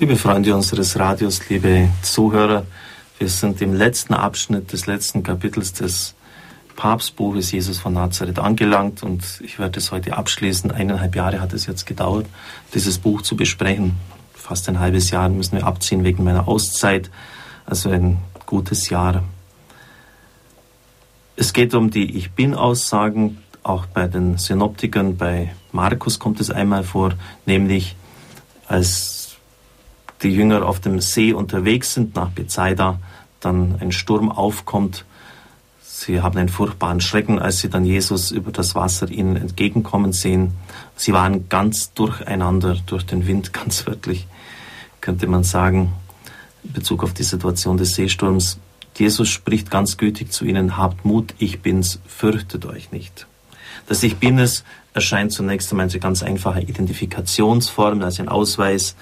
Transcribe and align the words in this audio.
Liebe 0.00 0.16
Freunde 0.16 0.54
unseres 0.54 0.98
Radios, 0.98 1.46
liebe 1.50 1.90
Zuhörer, 2.00 2.64
wir 3.18 3.28
sind 3.28 3.60
im 3.60 3.74
letzten 3.74 4.14
Abschnitt 4.14 4.72
des 4.72 4.86
letzten 4.86 5.22
Kapitels 5.22 5.74
des 5.74 6.14
Papstbuches 6.74 7.52
Jesus 7.52 7.78
von 7.78 7.92
Nazareth 7.92 8.38
angelangt 8.38 9.02
und 9.02 9.22
ich 9.44 9.58
werde 9.58 9.78
es 9.78 9.92
heute 9.92 10.16
abschließen. 10.16 10.70
Eineinhalb 10.70 11.14
Jahre 11.14 11.42
hat 11.42 11.52
es 11.52 11.66
jetzt 11.66 11.84
gedauert, 11.84 12.24
dieses 12.72 12.96
Buch 12.96 13.20
zu 13.20 13.36
besprechen. 13.36 13.94
Fast 14.32 14.70
ein 14.70 14.80
halbes 14.80 15.10
Jahr 15.10 15.28
müssen 15.28 15.58
wir 15.58 15.66
abziehen 15.66 16.02
wegen 16.02 16.24
meiner 16.24 16.48
Auszeit, 16.48 17.10
also 17.66 17.90
ein 17.90 18.16
gutes 18.46 18.88
Jahr. 18.88 19.22
Es 21.36 21.52
geht 21.52 21.74
um 21.74 21.90
die 21.90 22.16
Ich 22.16 22.30
Bin-Aussagen, 22.30 23.36
auch 23.62 23.84
bei 23.84 24.06
den 24.06 24.38
Synoptikern, 24.38 25.18
bei 25.18 25.54
Markus 25.72 26.18
kommt 26.18 26.40
es 26.40 26.50
einmal 26.50 26.84
vor, 26.84 27.12
nämlich 27.44 27.96
als 28.66 29.19
die 30.22 30.30
Jünger 30.30 30.66
auf 30.66 30.80
dem 30.80 31.00
See 31.00 31.32
unterwegs 31.32 31.94
sind 31.94 32.14
nach 32.14 32.30
Bethsaida, 32.30 32.98
dann 33.40 33.76
ein 33.80 33.92
Sturm 33.92 34.30
aufkommt. 34.30 35.04
Sie 35.82 36.20
haben 36.20 36.38
einen 36.38 36.48
furchtbaren 36.48 37.00
Schrecken, 37.00 37.38
als 37.38 37.58
sie 37.58 37.68
dann 37.68 37.84
Jesus 37.84 38.30
über 38.30 38.52
das 38.52 38.74
Wasser 38.74 39.10
ihnen 39.10 39.36
entgegenkommen 39.36 40.12
sehen. 40.12 40.52
Sie 40.96 41.12
waren 41.12 41.48
ganz 41.48 41.92
durcheinander 41.92 42.76
durch 42.86 43.04
den 43.04 43.26
Wind, 43.26 43.52
ganz 43.52 43.86
wörtlich, 43.86 44.26
könnte 45.00 45.26
man 45.26 45.44
sagen, 45.44 45.92
in 46.64 46.72
Bezug 46.72 47.02
auf 47.02 47.14
die 47.14 47.22
Situation 47.22 47.76
des 47.76 47.94
Seesturms. 47.94 48.58
Jesus 48.96 49.28
spricht 49.30 49.70
ganz 49.70 49.96
gütig 49.96 50.30
zu 50.30 50.44
ihnen, 50.44 50.76
habt 50.76 51.06
Mut, 51.06 51.34
ich 51.38 51.60
bin's, 51.60 52.00
fürchtet 52.06 52.66
euch 52.66 52.92
nicht. 52.92 53.26
Das 53.86 54.02
Ich 54.02 54.18
bin 54.18 54.38
es 54.38 54.64
erscheint 54.92 55.32
zunächst 55.32 55.70
einmal 55.70 55.88
eine 55.88 55.98
ganz 55.98 56.22
einfache 56.22 56.60
Identifikationsform, 56.60 58.02
also 58.02 58.22
ein 58.22 58.28
Ausweis 58.28 58.94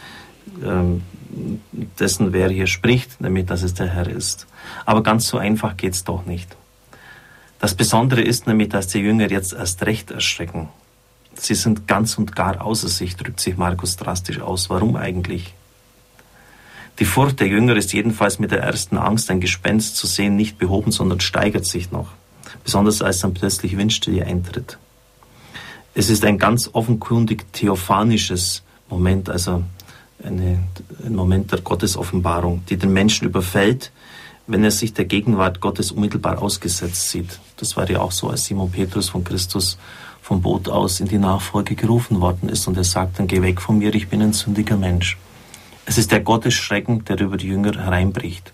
dessen, 1.98 2.33
wer 2.33 2.48
hier 2.48 2.67
spricht, 2.67 3.21
nämlich 3.21 3.47
dass 3.47 3.62
es 3.62 3.75
der 3.75 3.89
Herr 3.89 4.09
ist. 4.09 4.47
Aber 4.87 5.03
ganz 5.03 5.28
so 5.28 5.39
einfach 5.39 5.77
geht 5.77 5.95
es 5.95 6.05
doch 6.05 6.27
nicht. 6.27 6.56
Das 7.61 7.75
Besondere 7.75 8.20
ist 8.20 8.47
nämlich, 8.47 8.69
dass 8.69 8.87
die 8.89 9.00
Jünger 9.00 9.31
jetzt 9.31 9.53
erst 9.53 9.84
recht 9.84 10.11
erschrecken. 10.11 10.69
Sie 11.34 11.55
sind 11.55 11.87
ganz 11.87 12.17
und 12.19 12.34
gar 12.34 12.61
außer 12.65 12.89
sich, 12.89 13.17
drückt 13.17 13.41
sich 13.41 13.56
Markus 13.56 13.97
drastisch 13.97 14.41
aus. 14.41 14.70
Warum 14.70 14.97
eigentlich? 14.97 15.55
Die 16.98 17.05
Furcht 17.05 17.39
der 17.39 17.47
Jünger 17.47 17.77
ist 17.77 17.93
jedenfalls 17.93 18.39
mit 18.39 18.50
der 18.50 18.61
ersten 18.61 18.97
Angst, 18.97 19.31
ein 19.31 19.41
Gespenst 19.41 19.97
zu 19.97 20.06
sehen, 20.06 20.34
nicht 20.34 20.59
behoben, 20.59 20.91
sondern 20.91 21.20
steigert 21.20 21.65
sich 21.65 21.93
noch. 21.93 22.09
Besonders 22.65 23.03
als 23.03 23.20
dann 23.20 23.34
plötzlich 23.34 23.77
Windstille 23.77 24.25
eintritt. 24.27 24.78
Es 25.95 26.11
ist 26.11 26.25
ein 26.25 26.39
ganz 26.39 26.70
offenkundig 26.72 27.53
theophanisches 27.53 28.62
Moment, 28.89 29.28
also 29.31 29.62
eine, 30.24 30.58
ein 31.05 31.14
Moment 31.14 31.52
der 31.52 31.61
Gottesoffenbarung, 31.61 32.64
die 32.69 32.77
den 32.77 32.92
Menschen 32.92 33.27
überfällt, 33.27 33.92
wenn 34.47 34.64
er 34.64 34.70
sich 34.70 34.94
der 34.94 35.05
Gegenwart 35.05 35.60
Gottes 35.60 35.92
unmittelbar 35.92 36.41
ausgesetzt 36.41 37.10
sieht. 37.10 37.38
Das 37.56 37.77
war 37.77 37.88
ja 37.88 38.00
auch 38.00 38.12
so, 38.12 38.28
als 38.30 38.44
Simon 38.44 38.70
Petrus 38.70 39.10
von 39.10 39.22
Christus 39.22 39.78
vom 40.22 40.42
Boot 40.42 40.69
aus 40.69 41.00
in 41.00 41.08
die 41.08 41.19
Nachfolge 41.19 41.75
gerufen 41.75 42.20
worden 42.20 42.48
ist 42.48 42.66
und 42.66 42.77
er 42.77 42.84
sagt 42.84 43.19
dann, 43.19 43.27
geh 43.27 43.42
weg 43.42 43.60
von 43.60 43.78
mir, 43.78 43.94
ich 43.94 44.08
bin 44.08 44.22
ein 44.22 44.33
sündiger 44.33 44.77
Mensch. 44.77 45.16
Es 45.86 45.97
ist 45.97 46.12
der 46.12 46.20
Gottesschrecken, 46.20 47.05
der 47.06 47.20
über 47.20 47.38
die 47.38 47.48
Jünger 47.48 47.75
hereinbricht. 47.75 48.53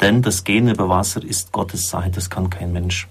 Denn 0.00 0.22
das 0.22 0.44
Gehen 0.44 0.68
über 0.68 0.88
Wasser 0.88 1.22
ist 1.22 1.52
Gottes 1.52 1.90
Sache, 1.90 2.10
das 2.10 2.30
kann 2.30 2.50
kein 2.50 2.72
Mensch. 2.72 3.06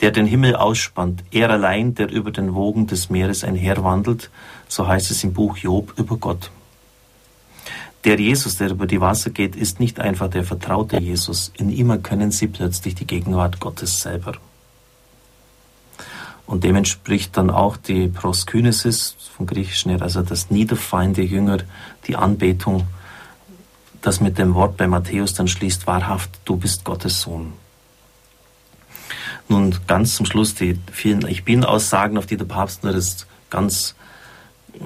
Der 0.00 0.10
den 0.10 0.26
Himmel 0.26 0.56
ausspannt, 0.56 1.22
er 1.30 1.50
allein, 1.50 1.94
der 1.94 2.10
über 2.10 2.30
den 2.30 2.54
Wogen 2.54 2.86
des 2.86 3.10
Meeres 3.10 3.44
einherwandelt, 3.44 4.30
so 4.66 4.86
heißt 4.88 5.10
es 5.10 5.22
im 5.24 5.32
Buch 5.32 5.56
Job 5.58 5.92
über 5.98 6.16
Gott. 6.16 6.50
Der 8.04 8.20
Jesus, 8.20 8.58
der 8.58 8.70
über 8.70 8.86
die 8.86 9.00
Wasser 9.00 9.30
geht, 9.30 9.56
ist 9.56 9.80
nicht 9.80 9.98
einfach 9.98 10.28
der 10.28 10.44
vertraute 10.44 10.98
Jesus. 10.98 11.52
In 11.56 11.70
ihm 11.70 11.90
erkennen 11.90 12.30
sie 12.30 12.48
plötzlich 12.48 12.94
die 12.94 13.06
Gegenwart 13.06 13.60
Gottes 13.60 14.00
selber. 14.00 14.34
Und 16.46 16.64
dem 16.64 16.76
entspricht 16.76 17.36
dann 17.38 17.48
auch 17.48 17.78
die 17.78 18.08
Proskynesis 18.08 19.16
vom 19.34 19.46
Griechischen 19.46 19.90
her, 19.90 20.02
also 20.02 20.20
das 20.20 20.50
Niederfallen 20.50 21.14
der 21.14 21.24
Jünger, 21.24 21.58
die 22.06 22.16
Anbetung, 22.16 22.86
das 24.02 24.20
mit 24.20 24.36
dem 24.36 24.54
Wort 24.54 24.76
bei 24.76 24.86
Matthäus 24.86 25.32
dann 25.32 25.48
schließt, 25.48 25.86
wahrhaft, 25.86 26.30
du 26.44 26.56
bist 26.56 26.84
Gottes 26.84 27.22
Sohn. 27.22 27.54
Nun 29.48 29.74
ganz 29.86 30.16
zum 30.16 30.26
Schluss 30.26 30.54
die 30.54 30.78
vielen 30.92 31.26
Ich 31.26 31.44
Bin-Aussagen, 31.44 32.18
auf 32.18 32.26
die 32.26 32.36
der 32.36 32.44
Papst 32.44 32.84
nur 32.84 32.92
das 32.92 33.26
ganz 33.48 33.94
äh, 34.74 34.84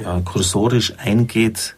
ja, 0.00 0.20
kursorisch 0.20 0.94
eingeht, 0.98 1.76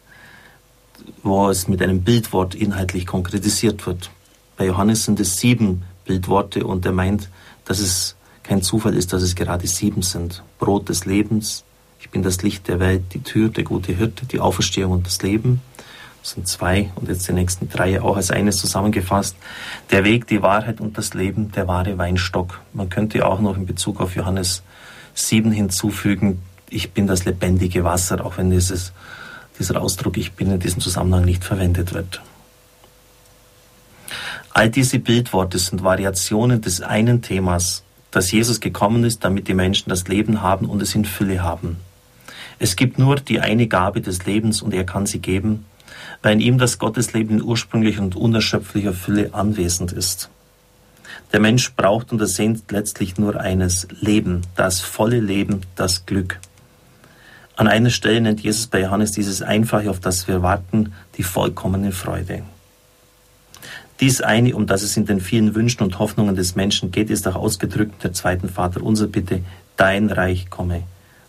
wo 1.23 1.49
es 1.49 1.67
mit 1.67 1.81
einem 1.81 2.01
Bildwort 2.01 2.55
inhaltlich 2.55 3.05
konkretisiert 3.05 3.85
wird. 3.85 4.09
Bei 4.57 4.65
Johannes 4.65 5.05
sind 5.05 5.19
es 5.19 5.39
sieben 5.39 5.83
Bildworte 6.05 6.65
und 6.65 6.85
er 6.85 6.91
meint, 6.91 7.29
dass 7.65 7.79
es 7.79 8.15
kein 8.43 8.61
Zufall 8.61 8.95
ist, 8.95 9.11
dass 9.11 9.23
es 9.23 9.35
gerade 9.35 9.67
sieben 9.67 10.01
sind. 10.01 10.43
Brot 10.59 10.89
des 10.89 11.05
Lebens, 11.05 11.63
ich 11.99 12.09
bin 12.09 12.21
das 12.21 12.43
Licht 12.43 12.67
der 12.67 12.79
Welt, 12.79 13.03
die 13.13 13.23
Tür, 13.23 13.49
der 13.49 13.63
gute 13.63 13.91
Hirte, 13.91 14.25
die 14.25 14.39
Auferstehung 14.39 14.91
und 14.91 15.07
das 15.07 15.21
Leben. 15.23 15.61
Das 16.21 16.31
sind 16.31 16.47
zwei 16.47 16.91
und 16.95 17.07
jetzt 17.07 17.27
die 17.27 17.33
nächsten 17.33 17.69
drei 17.69 18.01
auch 18.01 18.15
als 18.15 18.31
eines 18.31 18.57
zusammengefasst. 18.57 19.35
Der 19.91 20.03
Weg, 20.03 20.27
die 20.27 20.41
Wahrheit 20.41 20.79
und 20.79 20.97
das 20.97 21.13
Leben, 21.13 21.51
der 21.51 21.67
wahre 21.67 21.97
Weinstock. 21.97 22.61
Man 22.73 22.89
könnte 22.89 23.25
auch 23.25 23.39
noch 23.39 23.57
in 23.57 23.65
Bezug 23.65 23.99
auf 23.99 24.15
Johannes 24.15 24.63
7 25.15 25.51
hinzufügen, 25.51 26.41
ich 26.75 26.91
bin 26.91 27.07
das 27.07 27.23
lebendige 27.23 27.85
Wasser, 27.85 28.23
auch 28.25 28.37
wenn 28.37 28.51
dieses, 28.51 28.91
dieser 29.57 29.81
Ausdruck 29.81 30.17
ich 30.17 30.33
bin 30.33 30.51
in 30.51 30.59
diesem 30.59 30.81
Zusammenhang 30.81 31.23
nicht 31.23 31.43
verwendet 31.43 31.93
wird. 31.93 32.21
All 34.51 34.69
diese 34.69 34.99
Bildworte 34.99 35.57
sind 35.57 35.83
Variationen 35.83 36.61
des 36.61 36.81
einen 36.81 37.21
Themas, 37.21 37.83
dass 38.11 38.31
Jesus 38.31 38.59
gekommen 38.59 39.03
ist, 39.03 39.23
damit 39.23 39.47
die 39.47 39.53
Menschen 39.53 39.89
das 39.89 40.07
Leben 40.07 40.41
haben 40.41 40.65
und 40.65 40.81
es 40.81 40.95
in 40.95 41.05
Fülle 41.05 41.43
haben. 41.43 41.77
Es 42.59 42.75
gibt 42.75 42.99
nur 42.99 43.15
die 43.17 43.39
eine 43.39 43.67
Gabe 43.67 44.01
des 44.01 44.25
Lebens 44.25 44.61
und 44.61 44.73
er 44.73 44.85
kann 44.85 45.05
sie 45.05 45.19
geben, 45.19 45.65
weil 46.21 46.33
in 46.33 46.41
ihm 46.41 46.57
das 46.57 46.77
Gottesleben 46.77 47.37
in 47.37 47.43
ursprünglicher 47.43 48.01
und 48.01 48.15
unerschöpflicher 48.15 48.93
Fülle 48.93 49.33
anwesend 49.33 49.91
ist. 49.91 50.29
Der 51.31 51.39
Mensch 51.39 51.73
braucht 51.73 52.11
und 52.11 52.21
ersehnt 52.21 52.71
letztlich 52.71 53.17
nur 53.17 53.39
eines 53.39 53.87
Leben, 53.99 54.41
das 54.55 54.81
volle 54.81 55.19
Leben, 55.19 55.61
das 55.75 56.05
Glück. 56.05 56.39
An 57.57 57.67
einer 57.67 57.89
Stelle 57.89 58.19
nennt 58.19 58.41
Jesus 58.41 58.67
bei 58.67 58.81
Johannes 58.81 59.13
dieses 59.13 59.41
Einfache, 59.41 59.89
auf 59.89 59.99
das 59.99 60.27
wir 60.27 60.41
warten, 60.41 60.93
die 61.17 61.23
vollkommene 61.23 61.93
Freude. 61.93 62.43
Dies 64.01 64.19
eine, 64.19 64.55
um 64.55 64.67
das 64.67 64.81
es 64.83 64.97
in 64.97 65.05
den 65.05 65.21
vielen 65.21 65.55
Wünschen 65.55 65.83
und 65.83 65.99
Hoffnungen 65.99 66.35
des 66.35 66.55
Menschen 66.55 66.91
geht, 66.91 67.09
ist 67.09 67.25
auch 67.27 67.35
ausgedrückt 67.35 67.93
in 67.93 68.01
der 68.01 68.13
zweiten 68.13 68.49
Vater 68.49 68.83
unser 68.83 69.07
Bitte, 69.07 69.41
dein 69.77 70.09
Reich 70.09 70.49
komme. 70.49 70.83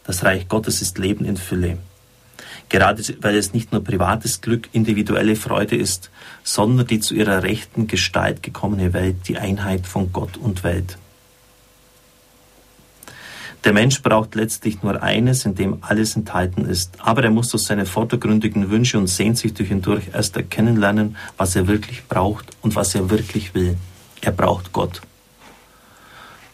Das 0.05 0.25
Reich 0.25 0.49
Gottes 0.49 0.83
ist 0.83 0.99
Leben 0.99 1.25
in 1.25 1.37
Fülle. 1.37 1.79
Gerade 2.69 3.03
weil 3.21 3.37
es 3.37 3.53
nicht 3.53 3.71
nur 3.71 3.85
privates 3.85 4.41
Glück, 4.41 4.69
individuelle 4.73 5.37
Freude 5.37 5.77
ist, 5.77 6.11
sondern 6.43 6.89
die 6.89 6.99
zu 6.99 7.15
ihrer 7.15 7.45
rechten 7.45 7.87
Gestalt 7.87 8.43
gekommene 8.43 8.93
Welt, 8.93 9.29
die 9.29 9.39
Einheit 9.39 9.87
von 9.87 10.13
Gott 10.13 10.37
und 10.37 10.65
Welt. 10.65 10.99
Der 13.67 13.73
Mensch 13.73 14.01
braucht 14.01 14.37
letztlich 14.37 14.85
nur 14.85 15.03
eines, 15.03 15.45
in 15.45 15.57
dem 15.57 15.79
alles 15.81 16.15
enthalten 16.15 16.67
ist. 16.67 16.93
Aber 17.01 17.25
er 17.25 17.33
muss 17.33 17.49
durch 17.49 17.65
seine 17.65 17.85
vordergründigen 17.85 18.71
Wünsche 18.71 18.97
und 18.97 19.09
Sehnsüchte 19.09 19.65
hindurch 19.65 20.05
erst 20.13 20.37
erkennen 20.37 20.77
lernen, 20.77 21.17
was 21.37 21.57
er 21.57 21.67
wirklich 21.67 22.07
braucht 22.07 22.47
und 22.63 22.77
was 22.77 22.95
er 22.95 23.11
wirklich 23.11 23.57
will. 23.57 23.77
Er 24.21 24.31
braucht 24.31 24.73
Gott. 24.73 25.03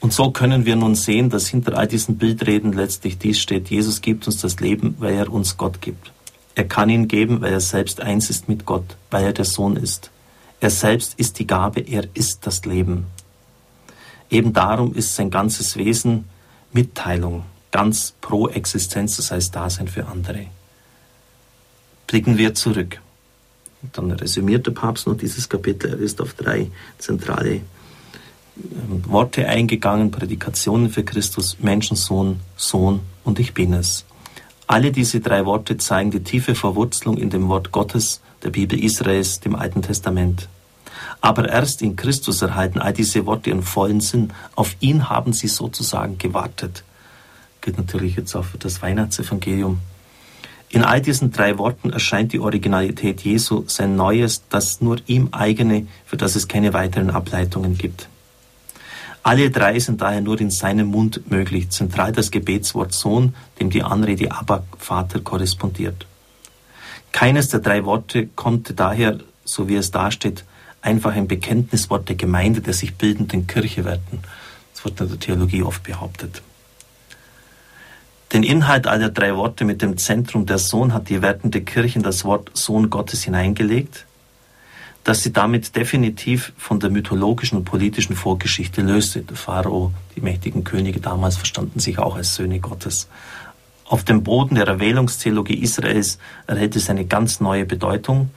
Und 0.00 0.14
so 0.14 0.30
können 0.30 0.64
wir 0.64 0.74
nun 0.74 0.94
sehen, 0.94 1.28
dass 1.28 1.48
hinter 1.48 1.76
all 1.76 1.86
diesen 1.86 2.16
Bildreden 2.16 2.72
letztlich 2.72 3.18
dies 3.18 3.38
steht, 3.38 3.68
Jesus 3.68 4.00
gibt 4.00 4.26
uns 4.26 4.38
das 4.38 4.58
Leben, 4.60 4.96
weil 4.98 5.12
er 5.12 5.30
uns 5.30 5.58
Gott 5.58 5.82
gibt. 5.82 6.12
Er 6.54 6.64
kann 6.64 6.88
ihn 6.88 7.08
geben, 7.08 7.42
weil 7.42 7.52
er 7.52 7.60
selbst 7.60 8.00
eins 8.00 8.30
ist 8.30 8.48
mit 8.48 8.64
Gott, 8.64 8.96
weil 9.10 9.26
er 9.26 9.32
der 9.34 9.44
Sohn 9.44 9.76
ist. 9.76 10.10
Er 10.60 10.70
selbst 10.70 11.12
ist 11.18 11.38
die 11.38 11.46
Gabe, 11.46 11.80
er 11.80 12.04
ist 12.14 12.46
das 12.46 12.64
Leben. 12.64 13.04
Eben 14.30 14.54
darum 14.54 14.94
ist 14.94 15.14
sein 15.14 15.28
ganzes 15.28 15.76
Wesen 15.76 16.24
Mitteilung, 16.72 17.44
ganz 17.70 18.14
pro 18.20 18.48
Existenz, 18.48 19.16
das 19.16 19.30
heißt 19.30 19.54
Dasein 19.54 19.88
für 19.88 20.06
andere. 20.06 20.46
Blicken 22.06 22.38
wir 22.38 22.54
zurück. 22.54 23.00
Dann 23.92 24.10
resümiert 24.12 24.66
der 24.66 24.72
Papst 24.72 25.06
noch 25.06 25.16
dieses 25.16 25.48
Kapitel. 25.48 25.92
Er 25.92 25.98
ist 25.98 26.20
auf 26.20 26.34
drei 26.34 26.70
zentrale 26.98 27.54
ähm, 28.56 29.02
Worte 29.06 29.48
eingegangen, 29.48 30.10
Prädikationen 30.10 30.90
für 30.90 31.02
Christus, 31.02 31.56
Menschensohn, 31.60 32.40
Sohn 32.56 33.00
und 33.24 33.38
ich 33.38 33.54
bin 33.54 33.72
es. 33.72 34.04
Alle 34.66 34.92
diese 34.92 35.20
drei 35.20 35.44
Worte 35.44 35.76
zeigen 35.76 36.10
die 36.10 36.22
tiefe 36.22 36.54
Verwurzelung 36.54 37.18
in 37.18 37.30
dem 37.30 37.48
Wort 37.48 37.72
Gottes, 37.72 38.20
der 38.42 38.50
Bibel 38.50 38.82
Israels, 38.82 39.40
dem 39.40 39.54
Alten 39.54 39.82
Testament. 39.82 40.48
Aber 41.22 41.48
erst 41.48 41.82
in 41.82 41.94
Christus 41.96 42.42
erhalten 42.42 42.80
all 42.80 42.92
diese 42.92 43.24
Worte 43.26 43.50
ihren 43.50 43.62
vollen 43.62 44.00
Sinn. 44.00 44.32
Auf 44.56 44.76
ihn 44.80 45.08
haben 45.08 45.32
sie 45.32 45.46
sozusagen 45.46 46.18
gewartet. 46.18 46.82
Geht 47.60 47.78
natürlich 47.78 48.16
jetzt 48.16 48.34
auch 48.34 48.44
für 48.44 48.58
das 48.58 48.82
Weihnachtsevangelium. 48.82 49.78
In 50.68 50.82
all 50.82 51.00
diesen 51.00 51.30
drei 51.30 51.58
Worten 51.58 51.90
erscheint 51.90 52.32
die 52.32 52.40
Originalität 52.40 53.20
Jesu, 53.20 53.64
sein 53.68 53.94
Neues, 53.94 54.42
das 54.48 54.80
nur 54.80 54.96
ihm 55.06 55.28
eigene, 55.30 55.86
für 56.06 56.16
das 56.16 56.34
es 56.34 56.48
keine 56.48 56.72
weiteren 56.72 57.10
Ableitungen 57.10 57.78
gibt. 57.78 58.08
Alle 59.22 59.50
drei 59.50 59.78
sind 59.78 60.00
daher 60.00 60.22
nur 60.22 60.40
in 60.40 60.50
seinem 60.50 60.88
Mund 60.88 61.30
möglich, 61.30 61.70
zentral 61.70 62.10
das 62.10 62.32
Gebetswort 62.32 62.92
Sohn, 62.92 63.34
dem 63.60 63.70
die 63.70 63.84
Anrede 63.84 64.32
Abba 64.32 64.64
Vater 64.76 65.20
korrespondiert. 65.20 66.06
Keines 67.12 67.48
der 67.50 67.60
drei 67.60 67.84
Worte 67.84 68.26
konnte 68.34 68.74
daher, 68.74 69.18
so 69.44 69.68
wie 69.68 69.76
es 69.76 69.92
dasteht, 69.92 70.44
einfach 70.82 71.14
ein 71.14 71.28
Bekenntniswort 71.28 72.08
der 72.08 72.16
Gemeinde 72.16 72.60
der 72.60 72.74
sich 72.74 72.96
bildenden 72.96 73.46
Kirche 73.46 73.84
werden. 73.84 74.20
Das 74.74 74.84
wird 74.84 75.00
in 75.00 75.08
der 75.08 75.18
Theologie 75.18 75.62
oft 75.62 75.82
behauptet. 75.84 76.42
Den 78.32 78.42
Inhalt 78.42 78.86
aller 78.86 79.10
drei 79.10 79.36
Worte 79.36 79.64
mit 79.64 79.82
dem 79.82 79.98
Zentrum 79.98 80.46
der 80.46 80.58
Sohn 80.58 80.94
hat 80.94 81.08
die 81.10 81.20
wertende 81.20 81.60
Kirche 81.60 81.98
in 81.98 82.02
das 82.02 82.24
Wort 82.24 82.50
Sohn 82.54 82.88
Gottes 82.88 83.22
hineingelegt, 83.24 84.06
dass 85.04 85.22
sie 85.22 85.32
damit 85.32 85.76
definitiv 85.76 86.52
von 86.56 86.80
der 86.80 86.88
mythologischen 86.88 87.58
und 87.58 87.64
politischen 87.64 88.16
Vorgeschichte 88.16 88.80
löste. 88.80 89.20
Der 89.20 89.36
Pharao, 89.36 89.92
die 90.16 90.22
mächtigen 90.22 90.64
Könige 90.64 91.00
damals 91.00 91.36
verstanden 91.36 91.78
sich 91.78 91.98
auch 91.98 92.16
als 92.16 92.34
Söhne 92.34 92.58
Gottes. 92.58 93.08
Auf 93.84 94.04
dem 94.04 94.22
Boden 94.22 94.54
der 94.54 94.66
Erwählungstheologie 94.66 95.58
Israels 95.62 96.18
erhält 96.46 96.74
es 96.76 96.88
eine 96.88 97.04
ganz 97.04 97.40
neue 97.40 97.66
Bedeutung, 97.66 98.30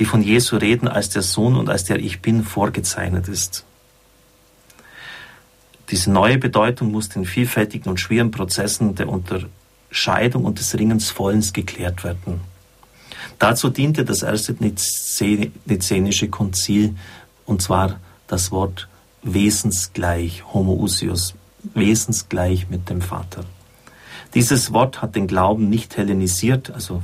die 0.00 0.06
von 0.06 0.22
Jesu 0.22 0.56
Reden 0.56 0.88
als 0.88 1.10
der 1.10 1.20
Sohn 1.22 1.54
und 1.56 1.68
als 1.68 1.84
der 1.84 1.98
Ich 1.98 2.20
Bin 2.22 2.42
vorgezeichnet 2.42 3.28
ist. 3.28 3.64
Diese 5.90 6.10
neue 6.10 6.38
Bedeutung 6.38 6.90
muss 6.90 7.14
in 7.14 7.26
vielfältigen 7.26 7.90
und 7.90 8.00
schweren 8.00 8.30
Prozessen 8.30 8.94
der 8.94 9.08
Unterscheidung 9.10 10.46
und 10.46 10.58
des 10.58 10.78
Ringens 10.78 11.10
vollends 11.10 11.52
geklärt 11.52 12.02
werden. 12.02 12.40
Dazu 13.38 13.68
diente 13.68 14.04
das 14.06 14.22
erste 14.22 14.56
Nizänische 14.58 16.28
Konzil, 16.28 16.96
und 17.44 17.60
zwar 17.60 18.00
das 18.26 18.50
Wort 18.50 18.88
wesensgleich, 19.22 20.44
homoousios, 20.54 21.34
wesensgleich 21.74 22.70
mit 22.70 22.88
dem 22.88 23.02
Vater. 23.02 23.44
Dieses 24.32 24.72
Wort 24.72 25.02
hat 25.02 25.14
den 25.14 25.26
Glauben 25.26 25.68
nicht 25.68 25.98
hellenisiert, 25.98 26.70
also 26.70 27.02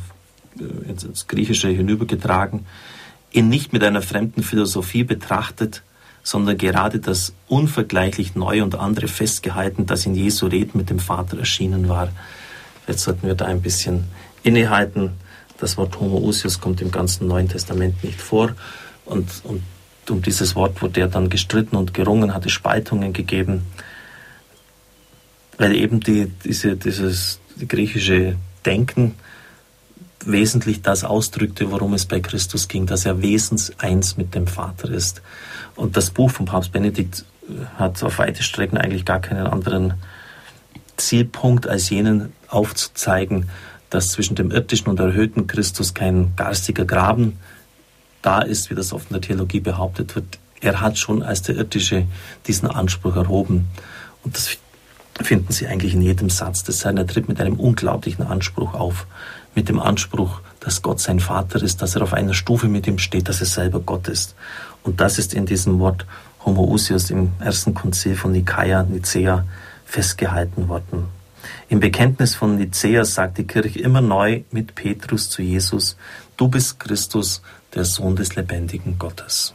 äh, 0.61 0.91
ins 0.91 1.27
Griechische 1.27 1.69
hinübergetragen, 1.69 2.67
ihn 3.33 3.49
nicht 3.49 3.73
mit 3.73 3.83
einer 3.85 4.03
fremden 4.03 4.43
Philosophie 4.43 5.05
betrachtet, 5.05 5.83
sondern 6.23 6.59
gerade 6.59 6.99
das 6.99 7.35
unvergleichlich 7.47 8.35
Neue 8.35 8.65
und 8.65 8.75
andere 8.75 9.07
festgehalten, 9.07 9.87
das 9.87 10.07
in 10.07 10.15
Jesu 10.15 10.47
Reden 10.47 10.79
mit 10.79 10.91
dem 10.91 10.99
Vater 10.99 11.39
erschienen 11.39 11.89
war. 11.89 12.09
Jetzt 12.89 13.03
sollten 13.03 13.27
wir 13.27 13.35
da 13.35 13.45
ein 13.47 13.63
bisschen 13.63 14.05
innehalten. 14.43 15.13
Das 15.59 15.77
Wort 15.77 16.01
Homoousios 16.01 16.61
kommt 16.61 16.81
im 16.81 16.91
ganzen 16.91 17.29
Neuen 17.29 17.49
Testament 17.49 18.03
nicht 18.03 18.21
vor. 18.21 18.55
Und, 19.05 19.31
und 19.45 19.63
um 20.11 20.23
dieses 20.23 20.55
Wort 20.57 20.83
wurde 20.83 21.01
er 21.01 21.09
dann 21.09 21.31
gestritten 21.31 21.77
und 21.77 21.95
gerungen, 21.95 22.35
hatte 22.35 22.51
Spaltungen 22.51 23.13
gegeben, 23.13 23.63
weil 25.59 25.75
eben 25.75 26.01
die, 26.01 26.27
diese, 26.45 26.77
dieses 26.77 27.41
die 27.57 27.69
griechische 27.69 28.37
Denken 28.65 29.15
wesentlich 30.27 30.83
das 30.83 31.05
ausdrückte, 31.05 31.71
worum 31.71 31.95
es 31.95 32.07
bei 32.07 32.21
Christus 32.21 32.69
ging, 32.69 32.87
dass 32.87 33.07
er 33.07 33.23
wesenseins 33.23 34.17
mit 34.17 34.35
dem 34.35 34.47
Vater 34.47 34.91
ist. 34.91 35.23
Und 35.75 35.97
das 35.97 36.11
Buch 36.11 36.31
von 36.31 36.47
Papst 36.47 36.73
Benedikt 36.73 37.25
äh, 37.49 37.53
hat 37.79 38.03
auf 38.03 38.19
weite 38.19 38.43
Strecken 38.43 38.79
eigentlich 38.79 39.05
gar 39.05 39.21
keinen 39.21 39.47
anderen 39.47 39.95
Zielpunkt 40.97 41.67
als 41.67 41.91
jenen 41.91 42.33
aufzuzeigen, 42.49 43.49
dass 43.91 44.13
zwischen 44.13 44.35
dem 44.35 44.51
irdischen 44.51 44.89
und 44.89 44.99
erhöhten 44.99 45.47
Christus 45.47 45.95
kein 45.95 46.33
garstiger 46.37 46.85
Graben 46.85 47.39
da 48.23 48.41
ist, 48.41 48.71
wie 48.71 48.75
das 48.75 48.93
oft 48.93 49.11
in 49.11 49.15
der 49.15 49.21
Theologie 49.21 49.61
behauptet 49.61 50.15
wird. 50.17 50.39
Er 50.61 50.81
hat 50.81 50.99
schon 50.99 51.23
als 51.23 51.43
der 51.43 51.57
irdische 51.57 52.07
diesen 52.47 52.69
Anspruch 52.69 53.15
erhoben. 53.15 53.69
Und 54.25 54.37
das 54.37 54.57
finden 55.23 55.53
Sie 55.53 55.67
eigentlich 55.67 55.95
in 55.95 56.03
jedem 56.03 56.31
Satz 56.31 56.65
des 56.65 56.85
Herrn. 56.85 56.97
Er 56.97 57.07
tritt 57.07 57.29
mit 57.29 57.41
einem 57.41 57.61
unglaublichen 57.61 58.27
Anspruch 58.27 58.75
auf. 58.75 59.07
Mit 59.57 59.71
dem 59.71 59.81
Anspruch, 59.81 60.43
dass 60.61 60.83
Gott 60.83 61.01
sein 61.01 61.19
Vater 61.19 61.63
ist, 61.63 61.81
dass 61.81 61.97
er 61.97 62.03
auf 62.03 62.13
einer 62.13 62.35
Stufe 62.35 62.69
mit 62.69 62.87
ihm 62.87 62.99
steht, 62.99 63.29
dass 63.29 63.41
er 63.41 63.47
selber 63.47 63.81
Gott 63.81 64.07
ist. 64.07 64.37
Und 64.85 65.01
das 65.01 65.19
ist 65.19 65.33
in 65.33 65.47
diesem 65.47 65.81
Wort 65.81 66.07
Homoousios 66.45 67.11
im 67.11 67.33
ersten 67.41 67.73
Konzil 67.73 68.17
von 68.17 68.33
Nikaia, 68.33 68.83
Nicea, 68.83 69.47
festgehalten 69.87 70.69
worden. 70.69 71.07
Im 71.71 71.81
Bekenntnis 71.81 72.35
von 72.35 72.57
Nicea 72.57 73.07
sagt 73.07 73.39
die 73.39 73.47
Kirche 73.47 73.79
immer 73.79 74.03
neu 74.03 74.43
mit 74.51 74.75
Petrus 74.75 75.31
zu 75.31 75.41
Jesus, 75.41 75.97
du 76.37 76.49
bist 76.49 76.79
Christus, 76.79 77.41
der 77.75 77.87
Sohn 77.87 78.15
des 78.15 78.37
lebendigen 78.37 78.99
Gottes. 78.99 79.55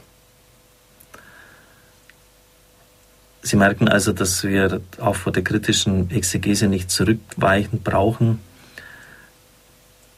Sie 3.42 3.56
merken 3.56 3.88
also, 3.88 4.12
dass 4.12 4.42
wir 4.42 4.80
auch 4.98 5.16
vor 5.16 5.32
der 5.32 5.44
kritischen 5.44 6.10
Exegese 6.10 6.66
nicht 6.66 6.90
zurückweichen 6.90 7.82
brauchen, 7.82 8.40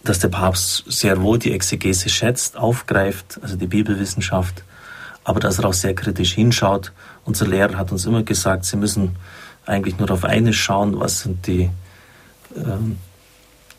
dass 0.05 0.19
der 0.19 0.29
Papst 0.29 0.85
sehr 0.87 1.23
wohl 1.23 1.39
die 1.39 1.53
Exegese 1.53 2.09
schätzt, 2.09 2.57
aufgreift, 2.57 3.41
also 3.43 3.57
die 3.57 3.67
Bibelwissenschaft, 3.67 4.63
aber 5.25 5.41
dass 5.41 5.59
er 5.59 5.65
auch 5.65 5.73
sehr 5.73 5.95
kritisch 5.95 6.35
hinschaut. 6.35 6.93
Unser 7.25 7.47
Lehrer 7.47 7.79
hat 7.79 7.91
uns 7.91 8.05
immer 8.05 8.23
gesagt, 8.23 8.67
Sie 8.67 8.77
müssen 8.77 9.17
eigentlich 9.65 9.99
nur 9.99 10.11
auf 10.11 10.25
eines 10.25 10.57
schauen, 10.57 11.01
was 11.01 11.21
sind 11.21 11.47
die, 11.47 11.71
ähm, 12.55 12.99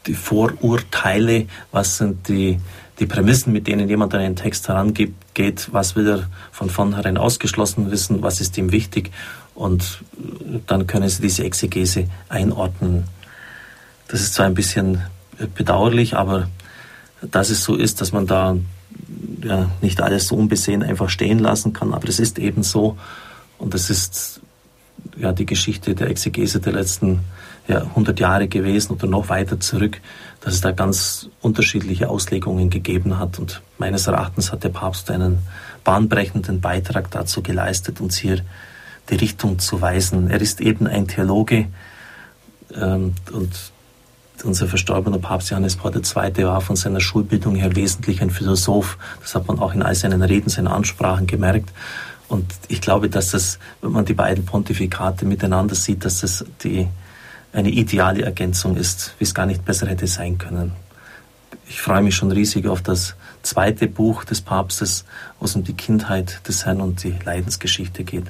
die 0.07 0.15
Vorurteile, 0.15 1.45
was 1.71 1.97
sind 1.97 2.27
die, 2.27 2.59
die 2.99 3.05
Prämissen, 3.05 3.53
mit 3.53 3.67
denen 3.67 3.87
jemand 3.87 4.15
an 4.15 4.21
einen 4.21 4.35
Text 4.35 4.67
herangeht, 4.67 5.13
was 5.71 5.95
will 5.95 6.07
er 6.07 6.29
von 6.51 6.71
vornherein 6.71 7.17
ausgeschlossen 7.17 7.91
wissen, 7.91 8.23
was 8.23 8.41
ist 8.41 8.57
ihm 8.57 8.71
wichtig 8.71 9.11
und 9.53 10.03
dann 10.65 10.87
können 10.87 11.09
Sie 11.09 11.21
diese 11.21 11.43
Exegese 11.43 12.07
einordnen. 12.29 13.05
Das 14.07 14.21
ist 14.21 14.33
zwar 14.33 14.47
ein 14.47 14.53
bisschen 14.53 15.01
bedauerlich, 15.55 16.15
aber 16.15 16.47
dass 17.21 17.49
es 17.49 17.63
so 17.63 17.75
ist, 17.75 18.01
dass 18.01 18.11
man 18.11 18.27
da 18.27 18.57
ja, 19.43 19.69
nicht 19.81 20.01
alles 20.01 20.27
so 20.27 20.35
unbesehen 20.35 20.83
einfach 20.83 21.09
stehen 21.09 21.39
lassen 21.39 21.73
kann, 21.73 21.93
aber 21.93 22.07
es 22.07 22.19
ist 22.19 22.39
eben 22.39 22.63
so. 22.63 22.97
Und 23.57 23.73
es 23.73 23.89
ist 23.89 24.41
ja 25.17 25.31
die 25.31 25.45
Geschichte 25.45 25.95
der 25.95 26.09
Exegese 26.09 26.59
der 26.59 26.73
letzten 26.73 27.21
ja, 27.67 27.81
100 27.81 28.19
Jahre 28.19 28.47
gewesen 28.47 28.93
oder 28.93 29.07
noch 29.07 29.29
weiter 29.29 29.59
zurück, 29.59 29.99
dass 30.41 30.53
es 30.53 30.61
da 30.61 30.71
ganz 30.71 31.29
unterschiedliche 31.41 32.09
Auslegungen 32.09 32.69
gegeben 32.69 33.17
hat. 33.17 33.39
Und 33.39 33.61
meines 33.77 34.07
Erachtens 34.07 34.51
hat 34.51 34.63
der 34.63 34.69
Papst 34.69 35.09
einen 35.09 35.39
bahnbrechenden 35.83 36.61
Beitrag 36.61 37.11
dazu 37.11 37.41
geleistet, 37.41 38.01
uns 38.01 38.17
hier 38.17 38.39
die 39.09 39.15
Richtung 39.15 39.59
zu 39.59 39.81
weisen. 39.81 40.29
Er 40.29 40.41
ist 40.41 40.61
eben 40.61 40.87
ein 40.87 41.07
Theologe 41.07 41.67
ähm, 42.73 43.13
und 43.31 43.71
unser 44.43 44.67
verstorbener 44.67 45.19
Papst 45.19 45.49
Johannes 45.49 45.75
Paul 45.75 45.95
II. 45.95 46.43
war 46.45 46.61
von 46.61 46.75
seiner 46.75 46.99
Schulbildung 46.99 47.55
her 47.55 47.75
wesentlich 47.75 48.21
ein 48.21 48.29
Philosoph. 48.29 48.97
Das 49.21 49.35
hat 49.35 49.47
man 49.47 49.59
auch 49.59 49.73
in 49.73 49.81
all 49.81 49.95
seinen 49.95 50.21
Reden, 50.21 50.49
seinen 50.49 50.67
Ansprachen 50.67 51.27
gemerkt. 51.27 51.71
Und 52.27 52.45
ich 52.67 52.81
glaube, 52.81 53.09
dass 53.09 53.31
das, 53.31 53.59
wenn 53.81 53.91
man 53.91 54.05
die 54.05 54.13
beiden 54.13 54.45
Pontifikate 54.45 55.25
miteinander 55.25 55.75
sieht, 55.75 56.05
dass 56.05 56.21
das 56.21 56.45
die, 56.63 56.87
eine 57.53 57.69
ideale 57.69 58.23
Ergänzung 58.23 58.75
ist, 58.75 59.15
wie 59.19 59.23
es 59.23 59.33
gar 59.33 59.45
nicht 59.45 59.63
besser 59.63 59.87
hätte 59.87 60.07
sein 60.07 60.37
können. 60.37 60.73
Ich 61.67 61.81
freue 61.81 62.01
mich 62.01 62.15
schon 62.15 62.31
riesig 62.31 62.67
auf 62.67 62.81
das 62.81 63.15
zweite 63.41 63.87
Buch 63.87 64.23
des 64.23 64.41
Papstes, 64.41 65.05
wo 65.39 65.45
es 65.45 65.55
um 65.55 65.63
die 65.63 65.73
Kindheit 65.73 66.47
des 66.47 66.65
Herrn 66.65 66.81
und 66.81 67.03
die 67.03 67.15
Leidensgeschichte 67.23 68.03
geht. 68.03 68.25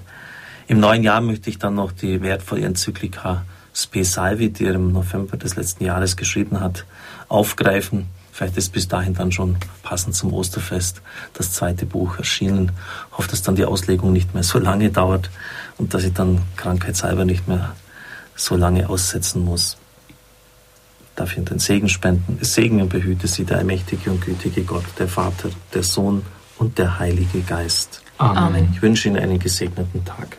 Im 0.68 0.80
neuen 0.80 1.04
Jahr 1.04 1.22
möchte 1.22 1.50
ich 1.50 1.58
dann 1.58 1.76
noch 1.76 1.92
die 1.92 2.22
wertvolle 2.22 2.66
Enzyklika 2.66 3.46
Spe 3.76 4.06
Salvi, 4.06 4.50
die 4.50 4.66
er 4.66 4.76
im 4.76 4.94
November 4.94 5.36
des 5.36 5.58
letzten 5.58 5.84
Jahres 5.84 6.16
geschrieben 6.16 6.62
hat, 6.62 6.86
aufgreifen. 7.28 8.08
Vielleicht 8.32 8.58
ist 8.58 8.72
bis 8.72 8.88
dahin 8.88 9.14
dann 9.14 9.32
schon 9.32 9.58
passend 9.84 10.16
zum 10.16 10.34
Osterfest 10.34 11.02
das 11.34 11.52
zweite 11.52 11.86
Buch 11.86 12.18
erschienen. 12.18 12.72
Ich 13.12 13.18
hoffe, 13.18 13.30
dass 13.30 13.42
dann 13.42 13.56
die 13.56 13.66
Auslegung 13.66 14.14
nicht 14.14 14.34
mehr 14.34 14.44
so 14.44 14.60
lange 14.60 14.90
dauert 14.92 15.30
und 15.78 15.94
dass 15.94 16.04
ich 16.04 16.14
dann 16.14 16.42
krankheitshalber 16.56 17.26
nicht 17.26 17.48
mehr 17.48 17.76
so 18.36 18.56
lange 18.56 18.90
aussetzen 18.90 19.44
muss. 19.44 19.78
Darf 21.16 21.32
ich 21.32 21.38
Ihnen 21.38 21.46
den 21.46 21.60
Segen 21.60 21.90
spenden? 21.90 22.38
Es 22.42 22.54
segne 22.54 22.84
und 22.84 22.90
behüte 22.90 23.28
Sie 23.28 23.46
der 23.46 23.60
allmächtige 23.60 24.12
und 24.12 24.22
gütige 24.22 24.64
Gott, 24.64 24.86
der 25.00 25.08
Vater, 25.08 25.50
der 25.74 25.84
Sohn 25.84 26.26
und 26.58 26.78
der 26.78 27.00
Heilige 27.00 27.42
Geist. 27.42 28.02
Amen. 28.18 28.70
Ich 28.74 28.82
wünsche 28.82 29.10
Ihnen 29.10 29.18
einen 29.18 29.40
gesegneten 29.40 30.04
Tag. 30.04 30.38